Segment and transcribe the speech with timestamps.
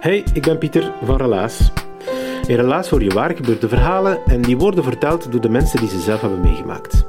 [0.00, 1.72] Hey, ik ben Pieter van Relaas.
[2.46, 5.88] In Relaas hoor je waar gebeurde verhalen en die worden verteld door de mensen die
[5.88, 7.04] ze zelf hebben meegemaakt.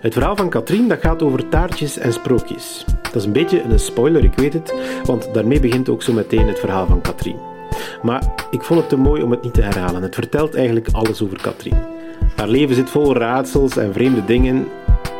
[0.00, 2.84] Het verhaal van Katrien dat gaat over taartjes en sprookjes.
[3.02, 6.48] Dat is een beetje een spoiler, ik weet het, want daarmee begint ook zo meteen
[6.48, 7.38] het verhaal van Katrien.
[8.02, 10.02] Maar ik vond het te mooi om het niet te herhalen.
[10.02, 11.82] Het vertelt eigenlijk alles over Katrien.
[12.36, 14.68] Haar leven zit vol raadsels en vreemde dingen.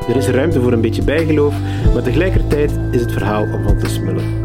[0.09, 1.55] Er is ruimte voor een beetje bijgeloof,
[1.93, 4.44] maar tegelijkertijd is het verhaal om van te smullen.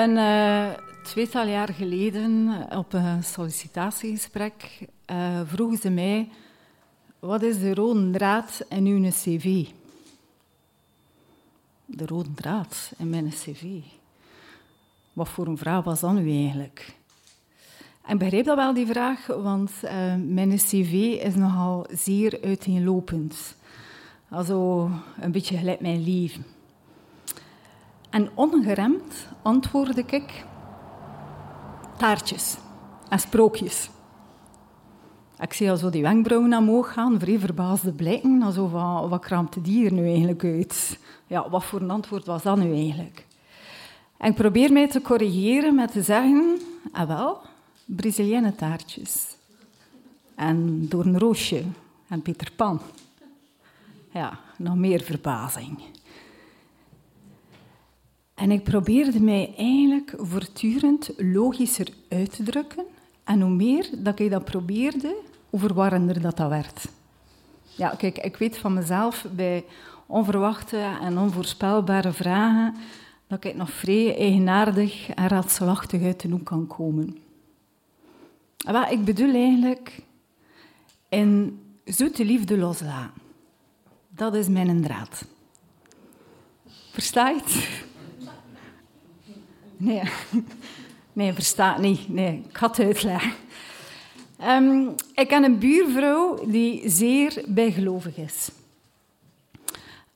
[0.00, 0.70] Een uh,
[1.02, 6.28] tweetal jaar geleden, op een sollicitatiegesprek, uh, vroegen ze mij:
[7.18, 9.66] Wat is de rode draad in uw CV?
[11.86, 13.64] De rode draad in mijn CV.
[15.12, 16.94] Wat voor een vraag was dat nu eigenlijk?
[18.04, 19.70] En ik begreep dat wel, die vraag, want
[20.26, 23.56] mijn cv is nogal zeer uiteenlopend.
[24.28, 24.90] Also
[25.20, 26.44] een beetje gelijk mijn leven.
[28.10, 30.44] En ongeremd antwoordde ik
[31.96, 32.56] taartjes
[33.08, 33.90] en sprookjes.
[35.38, 38.42] Ik zie al zo die wenkbrauwen omhoog gaan, vrij verbaasde blikken.
[38.42, 40.98] Also van, wat kraamt die hier nu eigenlijk uit?
[41.26, 43.26] Ja, wat voor een antwoord was dat nu eigenlijk?
[44.16, 46.58] En ik probeer mij te corrigeren met te zeggen,
[46.92, 47.38] ah wel,
[47.84, 49.36] Braziliëne taartjes.
[50.34, 51.64] En door een roosje
[52.08, 52.80] en Peter Pan.
[54.12, 55.78] Ja, nog meer verbazing.
[58.40, 62.84] En ik probeerde mij eigenlijk voortdurend logischer uit te drukken.
[63.24, 65.16] En hoe meer dat ik dat probeerde,
[65.50, 66.88] hoe verwarrender dat, dat werd.
[67.76, 69.64] Ja, kijk, ik weet van mezelf bij
[70.06, 72.74] onverwachte en onvoorspelbare vragen
[73.26, 77.18] dat ik nog vrij eigenaardig en raadselachtig uit de hoek kan komen.
[78.56, 80.02] Wat ik bedoel eigenlijk
[81.08, 83.22] in zoete liefde loslaten.
[84.08, 85.24] Dat is mijn draad.
[86.90, 87.88] Versta je het?
[89.80, 90.02] Nee,
[91.12, 92.08] nee verstaat niet.
[92.08, 93.32] Nee, ik ga het uitleggen.
[94.42, 98.50] Um, ik ken een buurvrouw die zeer bijgelovig is.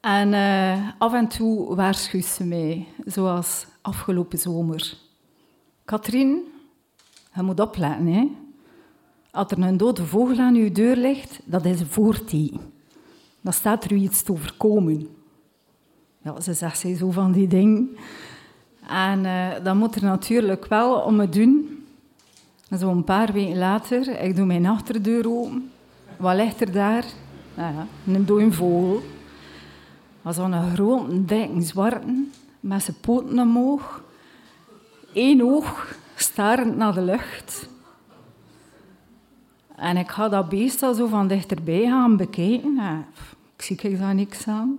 [0.01, 4.97] En uh, af en toe waarschuwt ze mij, zoals afgelopen zomer.
[5.85, 6.43] Katrien,
[7.35, 8.07] je moet opletten.
[8.07, 8.31] Hè?
[9.31, 12.61] Als er een dode vogel aan je deur ligt, dat is een voorteken.
[13.41, 15.09] Dan staat er u iets te overkomen.
[16.23, 17.97] Ja, ze zegt ze zo van die dingen.
[18.89, 21.85] En uh, dan moet er natuurlijk wel om het doen.
[22.79, 25.71] Zo een paar weken later, ik doe mijn achterdeur open.
[26.17, 27.05] Wat ligt er daar?
[27.55, 29.03] Nou ja, een dode vogel.
[30.23, 32.25] Was een grote, dikke zwarte,
[32.61, 34.03] met zijn poten omhoog.
[35.13, 37.69] Eén oog starend naar de lucht.
[39.77, 42.79] En ik ga dat beest al zo van dichterbij gaan bekijken.
[43.57, 44.79] ik zie ik daar niks aan.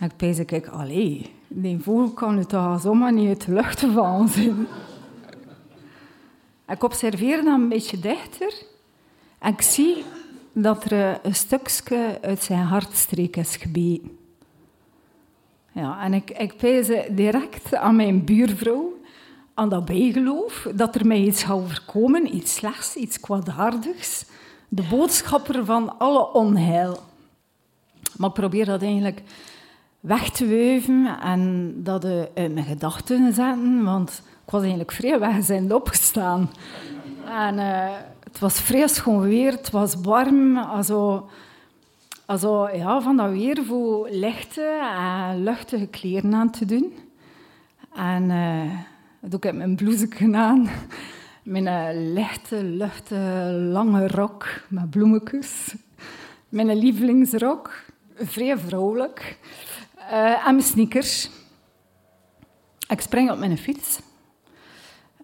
[0.00, 4.28] Ik pees ik, allee, die vogel kan het toch zomaar niet uit de lucht vallen
[4.28, 4.66] zijn.
[6.68, 8.52] Ik observeer dan een beetje dichter
[9.38, 10.04] en ik zie
[10.52, 14.18] dat er een stukje uit zijn hartstreek is gebeten.
[15.72, 19.00] Ja, en ik, ik pees direct aan mijn buurvrouw,
[19.54, 24.24] aan dat bijgeloof, dat er mij iets zou overkomen, iets slechts, iets kwaadaardigs.
[24.68, 26.98] De boodschapper van alle onheil.
[28.16, 29.22] Maar ik probeer dat eigenlijk
[30.06, 35.72] weg te wuiven en dat uit mijn gedachten zetten, want ik was eigenlijk vrij weggezend
[35.72, 36.50] opgestaan.
[37.24, 37.94] En uh,
[38.24, 41.28] het was vrij schoon weer, het was warm, also,
[42.26, 46.94] also, ja, van dat weer voor lichte en luchtige kleren aan te doen.
[47.94, 48.72] En uh,
[49.20, 50.68] doe ik mijn blouse aan
[51.42, 53.16] Mijn lichte, luchte,
[53.72, 55.74] lange rok met bloemetjes.
[56.48, 57.70] Mijn lievelingsrok,
[58.14, 59.38] vrij vrouwelijk.
[60.10, 61.30] En mijn sneakers.
[62.88, 63.98] Ik spring op mijn fiets.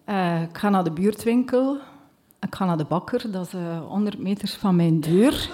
[0.09, 1.77] Uh, ik ga naar de buurtwinkel.
[2.39, 5.49] Ik ga naar de bakker, dat is uh, 100 meter van mijn deur.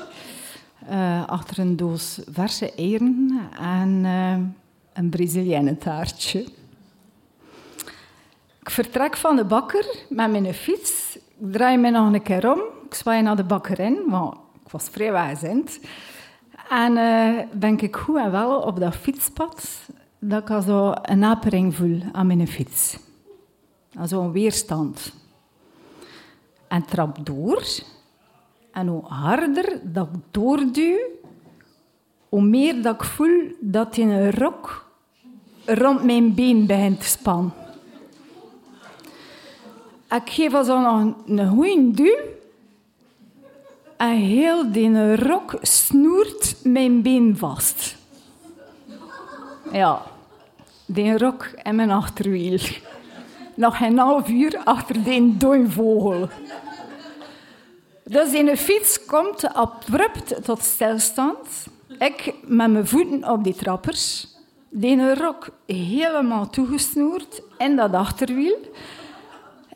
[1.26, 4.04] Achter een doos verse eieren en
[4.94, 6.40] een Brazilianen taartje.
[8.62, 11.16] Ik vertrek van de bakker met mijn fiets.
[11.16, 12.62] Ik draai me nog een keer om.
[12.86, 14.36] Ik zwaai naar de bakker in, want
[14.66, 15.80] ik was vrij wegzind.
[16.70, 19.88] En uh, ben ik goed en wel op dat fietspad
[20.20, 22.98] dat ik zo een apering voel aan mijn fiets.
[24.04, 25.14] Zo'n weerstand.
[26.68, 27.64] En trap door.
[28.72, 30.98] En hoe harder dat ik doorduw,
[32.30, 34.92] hoe meer dat ik voel dat in een rok
[35.66, 37.54] rond mijn been begint te spannen.
[40.10, 42.18] Ik geef al zo nog een, goede duw.
[44.00, 47.96] En heel die rok snoert mijn been vast.
[49.72, 50.02] Ja,
[50.86, 52.60] die rok en mijn achterwiel.
[53.56, 55.36] Nog een half uur achter die
[55.68, 56.30] vogel.
[58.04, 61.68] Dus in de fiets komt abrupt tot stilstand.
[61.98, 64.28] Ik met mijn voeten op die trappers.
[64.70, 68.58] Die rok helemaal toegesnoerd in dat achterwiel.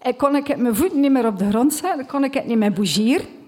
[0.01, 2.57] Ik kon ik mijn voeten niet meer op de grond zetten, kon ik het niet
[2.57, 3.41] meer bougeren.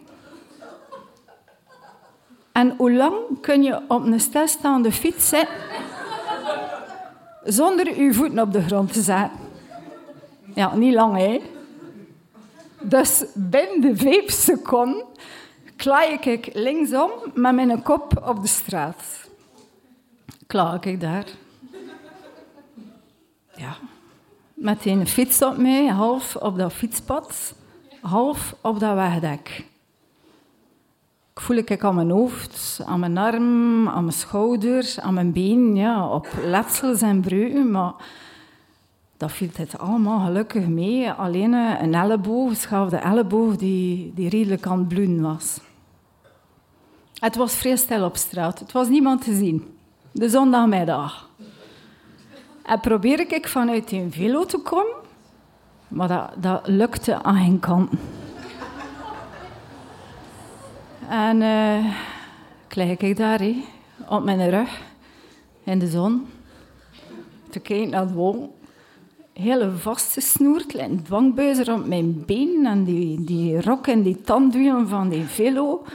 [2.56, 5.56] En hoe lang kun je op een stilstaande fiets zitten
[7.44, 9.40] zonder je voeten op de grond te zetten?
[10.54, 11.42] Ja, niet lang, hè?
[12.81, 15.06] Dus binnen de vijf seconden
[15.75, 19.30] klaai ik linksom met mijn kop op de straat.
[20.48, 21.25] Klaar ik daar.
[23.56, 23.78] Ja,
[24.54, 27.54] met een fiets op mij, half op dat fietspad,
[28.01, 29.66] half op dat wegdek.
[31.36, 35.76] Ik voel ik aan mijn hoofd, aan mijn arm, aan mijn schouders, aan mijn been,
[35.76, 37.94] ja, op letsels en breuken, maar
[39.18, 41.12] dat viel het allemaal gelukkig mee.
[41.12, 45.60] Alleen een elleboog, schaafde elleboog, die, die redelijk aan het bloeden was.
[47.14, 48.60] Het was vrij stil op straat.
[48.60, 49.78] Het was niemand te zien.
[50.12, 51.30] De zondagmiddag.
[52.64, 54.96] En probeerde ik vanuit een velo te komen,
[55.88, 57.90] maar dat, dat lukte aan geen kant.
[61.10, 61.86] En uh,
[62.69, 63.63] lig ik daar, he,
[64.10, 64.81] op mijn rug,
[65.63, 66.28] in de zon,
[67.50, 68.57] te kijken naar de wol.
[69.34, 75.10] Hele vastgesnoerd, een dwangbuizen rond mijn been en die, die rok en die tandwielen van
[75.10, 75.86] die velo.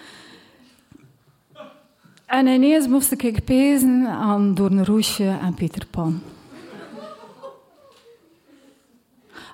[2.27, 6.21] En ineens moest ik pezen aan Doornroosje en Peter Pan.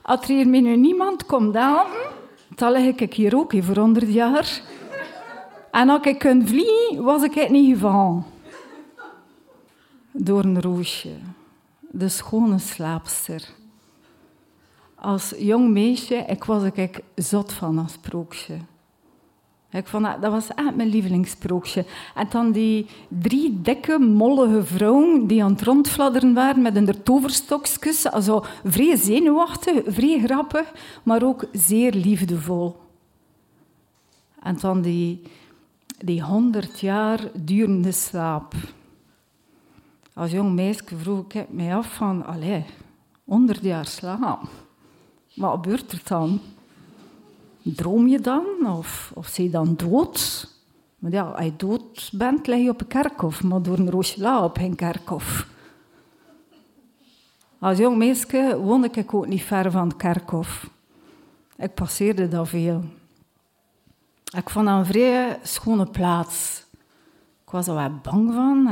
[0.02, 1.86] Als er hier nu niemand komt aan,
[2.54, 4.60] dan lig ik hier ook voor 100 jaar.
[5.70, 8.24] En als ik kon vliegen, was ik het niet gevallen.
[10.12, 11.12] Door een roosje,
[11.80, 13.48] de schone slaapster.
[14.94, 18.58] Als jong meisje, ik was ik zot van een sprookje.
[19.70, 21.84] Ik vond dat, dat was echt mijn lievelingssprookje.
[22.14, 28.06] En dan die drie dikke, mollige vrouwen die aan het rondfladderen waren met hun toverstokjes.
[28.06, 30.72] Also, vrij zenuwachtig, vrij grappig,
[31.02, 32.76] maar ook zeer liefdevol.
[34.42, 35.22] En dan die,
[35.98, 38.54] die honderd jaar durende slaap.
[40.14, 42.64] Als jong meisje vroeg ik mij af van, allee,
[43.24, 44.48] honderd jaar slaap.
[45.34, 46.40] Wat gebeurt er dan?
[47.74, 48.46] droom je dan?
[48.66, 50.48] Of, of zie je dan dood?
[50.98, 53.42] Maar ja, als je dood bent, lig je op een kerkhof.
[53.42, 55.46] Maar door een roosje op geen kerkhof.
[57.58, 60.70] Als jong meisje woonde ik ook niet ver van het kerkhof.
[61.56, 62.84] Ik passeerde daar veel.
[64.34, 66.64] Ik vond dat een vrij schone plaats.
[67.44, 68.68] Ik was er wel bang van.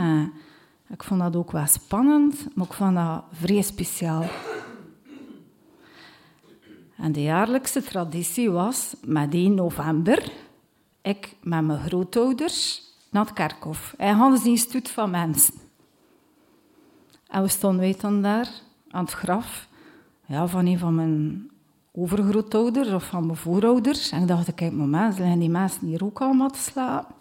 [0.89, 4.25] ik vond dat ook wel spannend, maar ik vond dat vrij speciaal.
[6.97, 10.33] En de jaarlijkse traditie was met 1 november,
[11.03, 13.95] ik met mijn grootouders naar het kerkhof.
[13.97, 15.55] En hadden stoet van mensen.
[17.27, 18.49] En we stonden wij daar
[18.91, 19.69] aan het graf
[20.27, 21.51] ja, van een van mijn
[21.97, 24.11] overgrootouders of van mijn voorouders.
[24.11, 27.15] En ik dacht, kijk, moment, zijn die mensen hier ook allemaal te slapen?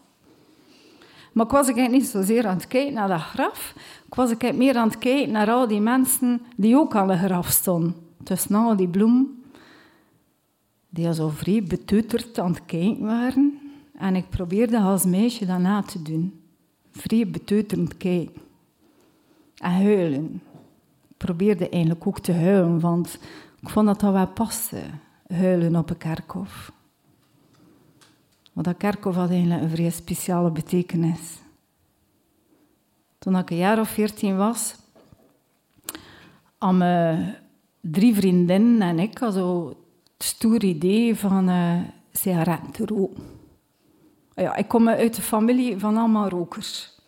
[1.31, 3.73] Maar ik was eigenlijk niet zozeer aan het kijken naar dat graf.
[4.07, 7.47] Ik was meer aan het kijken naar al die mensen die ook aan het graf
[7.47, 7.95] stonden.
[8.23, 9.43] Tussen al die bloemen
[10.89, 13.59] die zo vrij beteuterd aan het kijken waren.
[13.97, 16.41] En ik probeerde als meisje dat na te doen.
[16.91, 18.41] Vrij beteuterend kijken.
[19.57, 20.41] En huilen.
[21.09, 23.19] Ik probeerde eigenlijk ook te huilen, want
[23.63, 24.81] ik vond dat dat wel paste.
[25.27, 26.71] huilen op een kerkhof.
[28.53, 31.39] Want dat kerkhof had eigenlijk een vrij speciale betekenis.
[33.19, 34.75] Toen ik een jaar of veertien was,
[36.57, 37.35] hadden
[37.81, 41.79] drie vriendinnen en ik zo het stoer idee van uh,
[42.11, 43.23] sigaretten te roken.
[44.35, 46.99] Ja, ik kom uit een familie van allemaal rokers.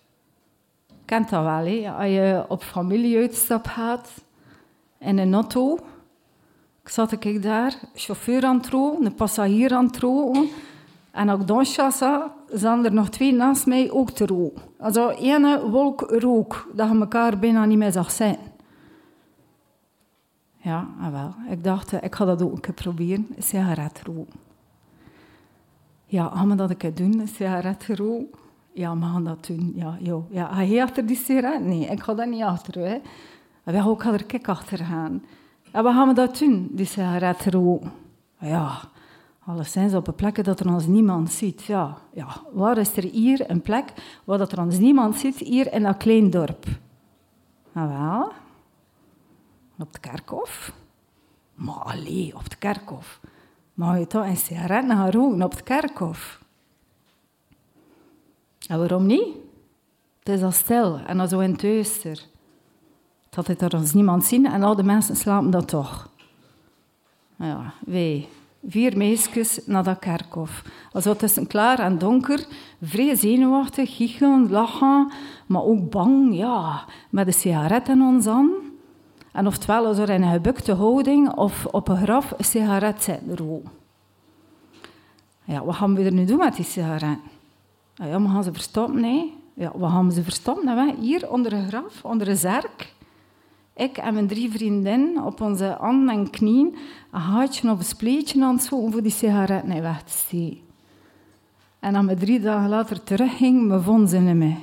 [1.05, 1.87] Kent dat wel?
[1.87, 4.23] Als je op familieuitstap gaat
[4.99, 5.79] in een auto,
[6.89, 10.47] zat ik daar, chauffeur aan het roken, een passagier aan het roken.
[11.11, 12.05] En ook zat,
[12.51, 14.61] zijn er nog twee naast mij ook te roken.
[14.79, 18.37] Also ene wolk rook, dat je elkaar bijna niet meer zag zijn.
[20.57, 21.33] Ja, ah, wel.
[21.49, 24.39] Ik dacht, eh, ik ga dat ook een keer proberen, een sigaret roken.
[26.05, 28.39] Ja, gaan we dat een keer doen, een sigaret roken?
[28.73, 29.73] Ja, we gaan dat doen.
[29.75, 30.31] Ja, joh.
[30.31, 30.81] ja.
[30.81, 31.65] Achter die sigaret?
[31.65, 32.87] Nee, ik ga daar niet achter.
[32.87, 32.97] Hè.
[33.63, 35.23] Wij ook er kijk achter gaan.
[35.75, 37.91] En wat gaan we dat doen, die sigaret roken?
[38.39, 38.79] Ja,
[39.45, 41.63] alleszins op een plek dat er ons niemand ziet.
[41.63, 45.73] Ja, ja, waar is er hier een plek waar dat er ons niemand ziet, hier
[45.73, 46.65] in dat klein dorp?
[47.71, 48.31] Nou wel,
[49.77, 50.73] op het kerkhof.
[51.55, 53.19] Maar alleen op het kerkhof.
[53.73, 56.43] Maar je toch een sigaret gaan roken op het kerkhof?
[58.67, 59.27] En waarom niet?
[60.19, 62.33] Het is al stil en al zo in het.
[63.35, 66.09] Dat het er ons niemand zien en al de mensen slapen dat toch.
[67.35, 68.27] Ja, wij,
[68.67, 70.63] vier meisjes naar dat kerkhof.
[70.91, 72.45] Alsof tussen klaar en donker,
[72.81, 75.11] vrij zenuwachtig, giechelen, lachen,
[75.45, 78.51] maar ook bang, ja, met een sigaret in ons aan.
[79.31, 83.19] En oftewel als er in een gebukte houding of op een graf een sigaret.
[85.43, 87.17] Ja, wat gaan we er nu doen met die sigaret?
[87.95, 89.33] Ja, we gaan ze verstoppen, nee.
[89.53, 90.65] Ja, wat gaan we ze verstoppen?
[90.65, 92.93] Nou, hier onder een graf, onder een zerk.
[93.75, 96.75] Ik en mijn drie vriendinnen op onze handen en knieën
[97.11, 100.59] een haartje of een spleetje aan het zoeken voor die sigaret niet weg te steken.
[101.79, 104.57] En als we drie dagen later terugging, me vonden ze niet meer.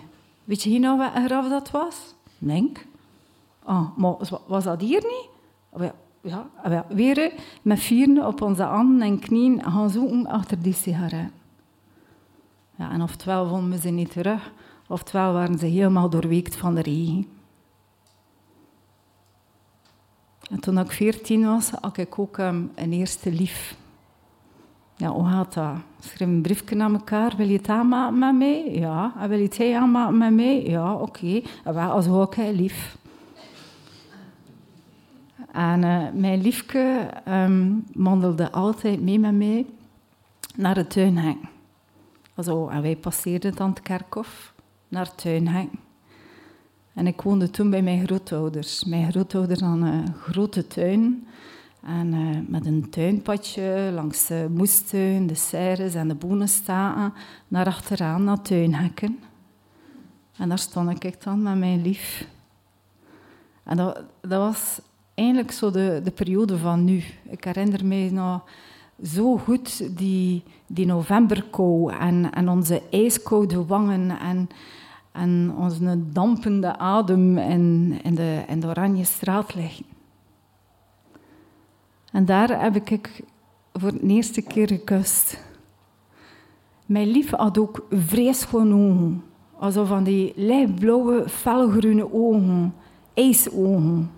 [0.45, 2.15] Weet je hier nou wat een graf dat was?
[2.39, 2.87] Denk.
[3.65, 4.15] Oh, maar
[4.47, 5.29] was dat hier niet?
[5.71, 5.83] Oh,
[6.21, 11.31] ja, ja, weer met vieren op onze handen en knieën gaan zoeken achter die sigaret.
[12.77, 14.53] Ja, en oftewel vonden we ze niet terug,
[14.89, 17.27] oftewel waren ze helemaal doorweekt van de regen.
[20.53, 23.77] En toen ik veertien was, had ik ook um, een eerste lief.
[24.97, 25.75] Ja, hoe gaat dat?
[26.01, 27.37] Schrijf een briefje naar elkaar.
[27.37, 28.71] Wil je het aanmaken met mij?
[28.71, 29.13] Ja.
[29.19, 30.63] En wil je het aanmaken met mij?
[30.63, 31.43] Ja, oké.
[31.65, 31.85] Okay.
[31.85, 32.97] Als ook lief.
[35.53, 39.67] En uh, mijn liefje um, wandelde altijd mee met mij
[40.57, 41.37] naar het tuinhek.
[42.35, 44.55] En wij passeerden dan het kerkhof
[44.89, 45.69] naar het tuinhek.
[46.95, 48.85] En ik woonde toen bij mijn grootouders.
[48.85, 51.27] Mijn grootouders hadden een grote tuin.
[51.83, 57.13] En uh, met een tuinpadje langs de moestuin, de serres en de bonenstaten
[57.49, 59.19] naar achteraan, naar tuinhekken.
[60.37, 62.27] En daar stond ik dan met mijn lief.
[63.63, 64.81] En dat, was
[65.15, 67.03] eigenlijk zo de, de periode van nu.
[67.29, 68.45] Ik herinner me nog
[69.05, 74.49] zo goed die, die novemberkou en, en onze ijskoude wangen en
[75.13, 79.55] en onze dampende adem in, de, in de oranje straat.
[82.13, 83.23] En daar heb ik
[83.73, 85.45] voor de eerste keer gekust.
[86.87, 89.25] Mijn lief had ook vreselijke ogen.
[89.59, 92.75] Alsof van die lichtblauwe, felgroene ogen.
[93.15, 94.11] IJsogen.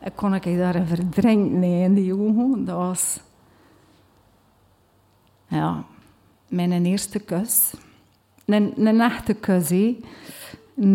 [0.00, 2.64] Ik kon ik daar verdrinken in die ogen.
[2.64, 3.20] Dat was...
[5.46, 5.84] Ja,
[6.48, 7.74] mijn eerste kus.
[8.46, 9.36] Een, een echte
[10.76, 10.94] Een,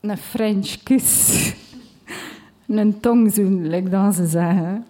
[0.00, 1.52] een French kiss.
[2.66, 4.84] een tongzoen, like dat ze zeggen.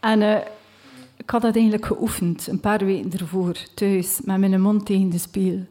[0.00, 0.36] En uh,
[1.16, 5.18] ik had dat eigenlijk geoefend, een paar weken ervoor, thuis, met mijn mond tegen de
[5.18, 5.64] spiegel.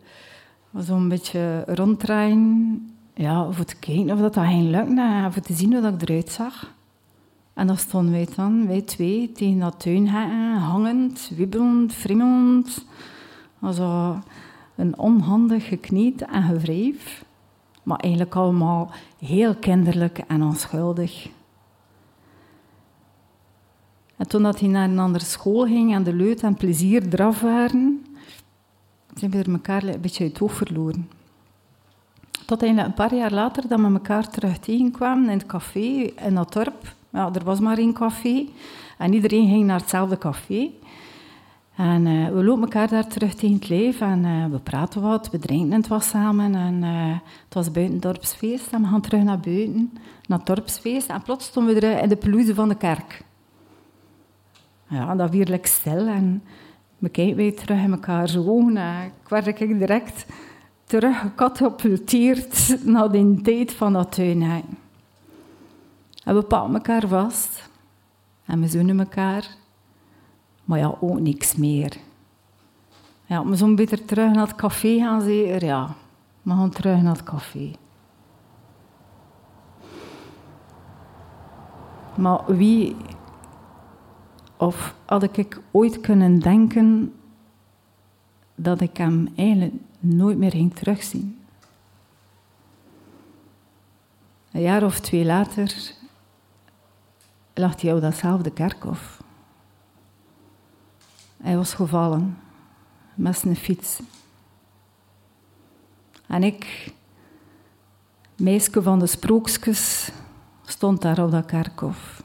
[0.77, 5.53] Zo'n beetje ronddraaien, ja, voor te kijken of dat, dat ging lukken en voor te
[5.53, 6.73] zien hoe dat ik eruit zag.
[7.53, 12.85] En dan stonden wij dan, wij twee, tegen dat tuinhekken, hangend, wibbelend, frimmelend.
[13.61, 14.19] Also
[14.75, 17.25] een onhandig gekniet en gevreef,
[17.83, 21.29] maar eigenlijk allemaal heel kinderlijk en onschuldig.
[24.17, 27.41] En toen dat hij naar een andere school ging en de leut en plezier eraf
[27.41, 28.05] waren,
[29.13, 31.09] zijn we er elkaar een beetje uit het oog verloren.
[32.45, 36.53] Tot een paar jaar later dat we elkaar terug tegenkwamen in het café in dat
[36.53, 36.95] dorp.
[37.09, 38.47] Ja, er was maar één café
[38.97, 40.69] en iedereen ging naar hetzelfde café.
[41.81, 45.29] En uh, we lopen elkaar daar terug tegen het leven en uh, we praten wat,
[45.29, 46.55] we drinken het wat samen.
[46.55, 49.91] En uh, het was buiten het dorpsfeest en we gaan terug naar buiten,
[50.27, 51.09] naar het dorpsfeest.
[51.09, 53.23] En plots stonden we er in de pelouse van de kerk.
[54.87, 56.43] Ja, dat weer lekker stil en
[56.97, 58.57] we kijken weer terug in elkaar zo.
[58.57, 60.25] En ik werd ik direct
[60.83, 64.41] terug gecatapulteerd naar de tijd van dat tuin.
[66.23, 67.69] En we pakken elkaar vast.
[68.45, 69.59] En we zoenen elkaar.
[70.71, 71.97] Maar ja, ook niks meer.
[73.25, 75.65] Ja, we zo'n beter terug naar het café gaan, zeker.
[75.65, 75.95] Ja,
[76.41, 77.71] we gaan terug naar het café.
[82.15, 82.95] Maar wie...
[84.57, 87.13] Of had ik ooit kunnen denken
[88.55, 91.39] dat ik hem eigenlijk nooit meer ging terugzien.
[94.51, 95.95] Een jaar of twee later
[97.53, 99.21] lag hij op datzelfde kerkhof.
[101.41, 102.37] Hij was gevallen
[103.15, 103.99] met zijn fiets.
[106.27, 106.93] En ik,
[108.35, 110.11] meisje van de sprookjes,
[110.65, 112.23] stond daar op dat kerkhof.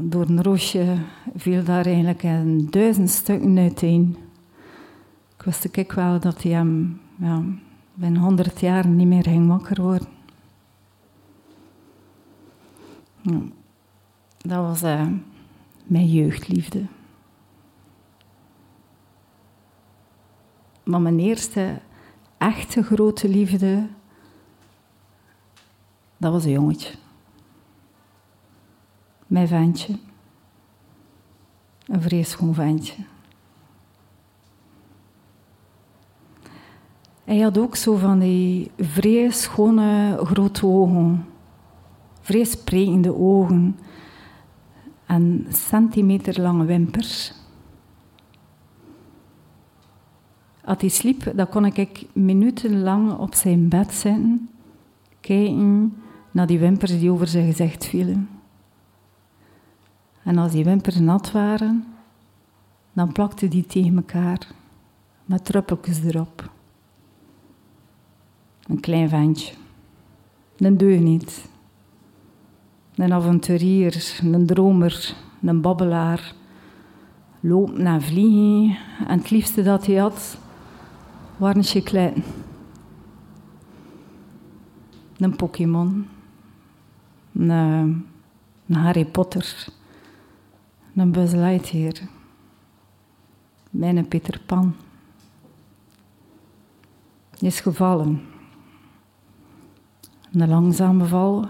[0.00, 0.98] Door een roosje
[1.36, 4.16] viel daar eigenlijk een duizend stukken uiteen.
[5.36, 7.42] Ik wist ik wel dat hij hem ja,
[7.94, 10.08] binnen honderd jaar niet meer ging wakker worden.
[14.38, 15.06] Dat was uh,
[15.84, 16.86] mijn jeugdliefde.
[20.82, 21.80] Maar mijn eerste
[22.38, 23.86] echte grote liefde,
[26.16, 26.94] dat was een jongetje.
[29.26, 29.98] Mijn ventje.
[31.86, 32.94] Een vreeschoon ventje.
[37.24, 41.26] Hij had ook zo van die vrees schone grote ogen
[42.24, 43.78] vrij sprekende ogen
[45.06, 47.32] en centimeterlange wimpers.
[50.64, 54.48] Als hij sliep, dan kon ik minutenlang op zijn bed zitten,
[55.20, 55.94] kijken
[56.30, 58.28] naar die wimpers die over zijn gezicht vielen.
[60.22, 61.84] En als die wimpers nat waren,
[62.92, 64.46] dan plakte die tegen elkaar,
[65.24, 66.50] met druppeltjes erop.
[68.66, 69.54] Een klein ventje,
[70.56, 71.52] een deugniet.
[72.94, 76.34] Een avonturier, een dromer, een babbelaar.
[77.40, 78.76] Lopen en vliegen.
[79.06, 80.38] En het liefste dat hij had,
[81.36, 82.22] waren chicletten.
[85.16, 86.06] Een Pokémon.
[87.32, 89.66] Een, een, Harry Potter.
[90.94, 91.94] Een Buzz Lightyear.
[93.70, 94.74] Mijn Peter Pan.
[97.38, 98.22] is gevallen.
[100.32, 101.48] Een langzame val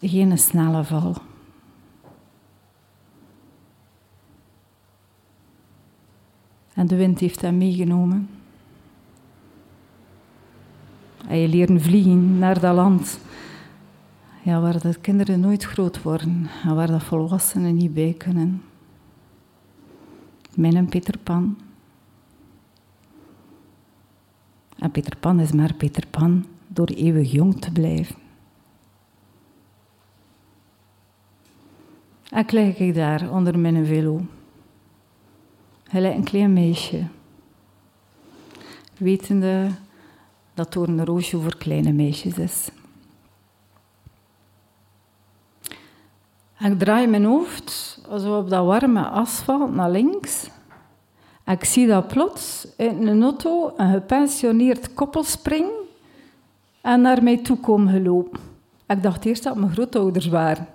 [0.00, 1.16] geen snelle val.
[6.74, 8.28] En de wind heeft hem meegenomen.
[11.28, 13.20] En je leren vliegen naar dat land
[14.42, 18.62] ja, waar de kinderen nooit groot worden en waar de volwassenen niet bij kunnen.
[20.54, 21.58] Mijn Peter Pan.
[24.78, 28.27] En Peter Pan is maar Peter Pan door eeuwig jong te blijven.
[32.30, 34.20] En lig ik daar onder mijn velo.
[35.88, 37.06] Hij een klein meisje.
[38.96, 39.70] Wetende
[40.54, 42.68] dat roosje voor kleine meisjes is.
[46.58, 50.50] ik draai mijn hoofd zo op dat warme asfalt naar links.
[51.46, 55.86] ik zie dat plots uit een auto een gepensioneerd koppel springen
[56.80, 58.40] en naar mij toe komen gelopen.
[58.86, 60.66] Ik dacht eerst dat mijn grootouders waren.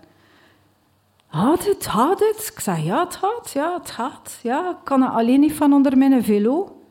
[1.33, 2.51] Had het, had het?
[2.53, 4.39] Ik zei, ja, het gaat, ja, het gaat.
[4.43, 6.81] Ja, ik kan er alleen niet van onder mijn velo.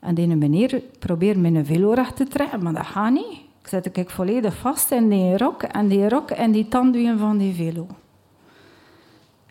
[0.00, 3.40] En die meneer probeert mijn velo recht te trekken, maar dat gaat niet.
[3.60, 7.38] Ik zet ik volledig vast in die rok en die rok en die tandwielen van
[7.38, 7.86] die velo.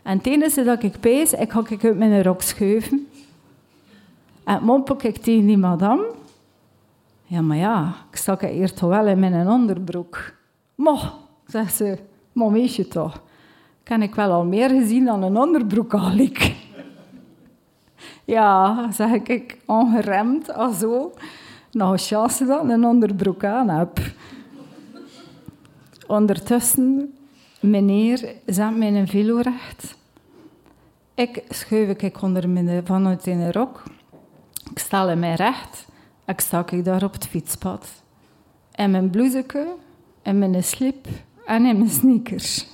[0.04, 3.08] En het enige dat ik pees, ik ga ik uit mijn rok schuiven.
[4.44, 6.06] En mompel ik tegen die madame.
[7.24, 10.34] Ja, maar ja, ik stak hier toch wel in mijn onderbroek.
[10.76, 11.00] Mo,
[11.46, 11.98] zegt ze,
[12.34, 13.22] mommetje toch
[13.84, 16.56] kan ik wel al meer gezien dan een onderbroek al ik.
[18.26, 21.13] Ja, zeg ik, ongeremd, al zo.
[21.72, 24.00] Nog een chance dat een onderbroek aan heb.
[26.08, 27.13] Ondertussen,
[27.60, 29.96] meneer zet mijn velo recht.
[31.13, 33.84] Ik schuif ik onder mijn, vanuit in rok.
[34.72, 35.88] Ik stel in mij recht.
[36.26, 37.88] Ik sta ik daar op het fietspad.
[38.72, 39.67] En mijn blouseke,
[40.22, 41.08] en mijn slip
[41.46, 42.67] en in mijn sneakers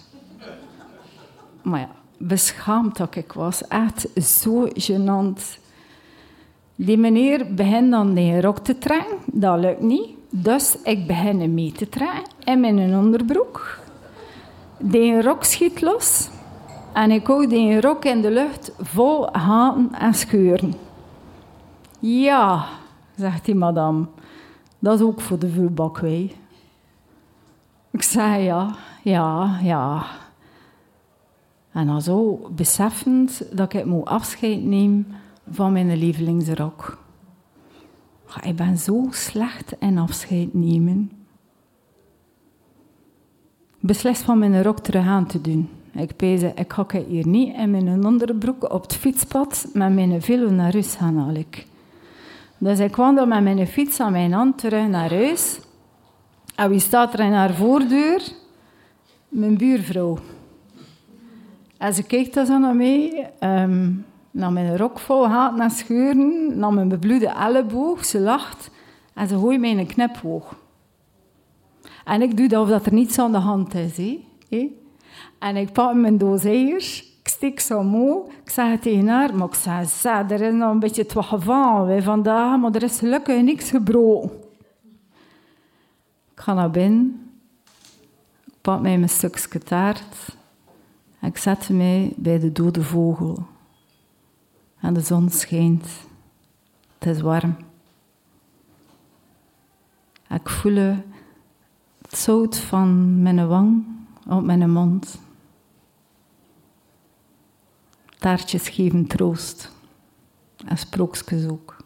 [1.68, 3.68] maar ja, beschaamd dat ik was.
[3.68, 5.60] Echt zo gênant.
[6.76, 9.18] Die meneer begint dan de rok te trekken.
[9.26, 10.10] Dat lukt niet.
[10.30, 13.80] Dus ik begin hem mee te trekken in mijn onderbroek.
[14.80, 16.30] Die rok schiet los.
[16.94, 20.74] en ik hou die rok in de lucht vol gaten en scheuren.
[22.00, 22.66] Ja,
[23.16, 24.06] zegt die madame,
[24.80, 26.36] dat is ook voor de vulbakwei.
[27.92, 30.06] Ik zei ja, ja, ja.
[31.78, 35.08] En dan zo beseffend dat ik moet afscheid nemen
[35.50, 36.98] van mijn lievelingsrok.
[38.42, 41.12] Ik ben zo slecht in afscheid nemen.
[43.80, 45.70] Beslist van mijn rok terug aan te doen.
[45.92, 50.50] Ik pees, ik ga hier niet in mijn onderbroek op het fietspad met mijn velo
[50.50, 51.66] naar huis gaan ik.
[52.58, 55.60] Dus ik wandel met mijn fiets aan mijn hand terug naar huis.
[56.56, 58.22] En wie staat er in haar voordeur?
[59.30, 60.18] Mijn buurvrouw.
[61.78, 66.60] En ze kijkt dan zo naar mij, um, naar mijn rok vol gaat naar scheuren,
[66.60, 68.06] naar mijn bebloede elleboog.
[68.06, 68.70] Ze lacht
[69.14, 70.56] en ze gooit mij een knipoog.
[72.04, 74.18] En ik doe dat of er niets aan de hand is.
[75.40, 79.48] En ik pak mijn doos eiers, ik steek zo moe, ik zeg tegen haar, maar
[79.48, 83.70] ik zeg, er is nog een beetje het gevallen vandaag, maar er is gelukkig niks
[83.70, 84.32] gebroken.
[86.32, 87.32] Ik ga naar binnen,
[88.46, 90.37] ik pak mij mijn stukje taart en
[91.22, 93.46] ik zet mij bij de dode vogel.
[94.80, 95.88] En de zon schijnt.
[96.98, 97.56] Het is warm.
[100.30, 103.86] Ik voel het zout van mijn wang
[104.28, 105.20] op mijn mond.
[108.18, 109.72] Taartjes geven troost.
[110.66, 111.78] En sprookjes ook.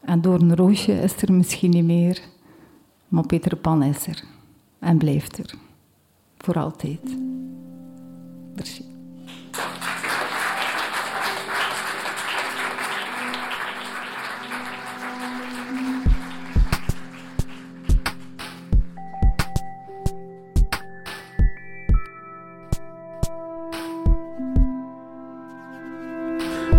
[0.00, 2.22] En door een roosje is er misschien niet meer,
[3.08, 4.24] maar Peter Pan is er.
[4.78, 5.54] En blijft er.
[6.46, 7.00] Voor altijd.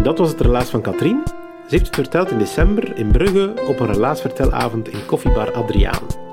[0.03, 1.21] Dat was het relaas van Katrien.
[1.25, 1.31] Ze
[1.67, 6.26] heeft het verteld in december in Brugge op een relaasvertelavond in koffiebar Adriaan.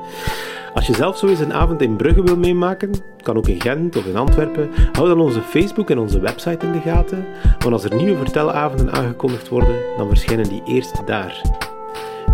[0.74, 2.90] Als je zelf zo eens een avond in Brugge wil meemaken,
[3.22, 6.72] kan ook in Gent of in Antwerpen, hou dan onze Facebook en onze website in
[6.72, 7.24] de gaten,
[7.58, 11.40] want als er nieuwe vertelavonden aangekondigd worden, dan verschijnen die eerst daar.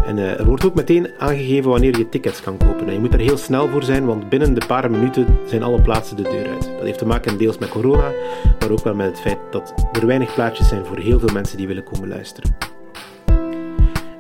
[0.06, 2.86] En uh, er wordt ook meteen aangegeven wanneer je tickets kan kopen.
[2.86, 5.82] En je moet er heel snel voor zijn, want binnen de paar minuten zijn alle
[5.82, 6.62] plaatsen de deur uit.
[6.62, 8.12] Dat heeft te maken deels met corona,
[8.60, 11.56] maar ook wel met het feit dat er weinig plaatsjes zijn voor heel veel mensen
[11.56, 12.56] die willen komen luisteren.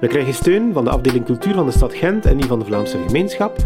[0.00, 2.64] We krijgen steun van de afdeling cultuur van de stad Gent en die van de
[2.64, 3.56] Vlaamse gemeenschap.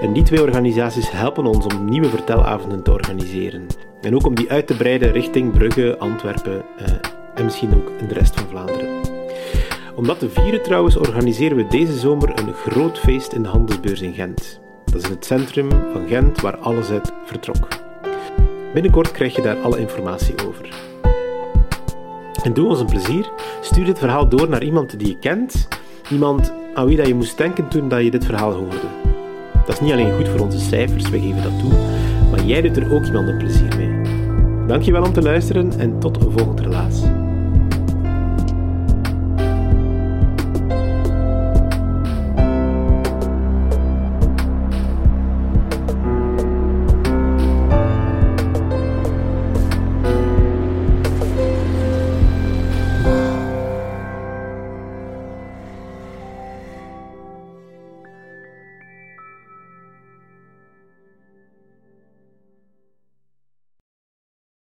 [0.00, 3.66] En die twee organisaties helpen ons om nieuwe vertelavonden te organiseren.
[4.00, 6.86] En ook om die uit te breiden richting Brugge, Antwerpen eh,
[7.34, 9.00] en misschien ook de rest van Vlaanderen.
[9.94, 14.00] Om dat te vieren trouwens organiseren we deze zomer een groot feest in de handelsbeurs
[14.00, 14.60] in Gent.
[14.84, 17.68] Dat is het centrum van Gent waar alles uit vertrok.
[18.72, 20.68] Binnenkort krijg je daar alle informatie over.
[22.42, 23.30] En doe ons een plezier,
[23.60, 25.68] stuur dit verhaal door naar iemand die je kent,
[26.10, 29.07] iemand aan wie dat je moest denken toen dat je dit verhaal hoorde.
[29.68, 31.72] Dat is niet alleen goed voor onze cijfers, we geven dat toe,
[32.30, 34.66] maar jij doet er ook iemand een plezier mee.
[34.66, 37.02] Dankjewel om te luisteren en tot een volgend relaas.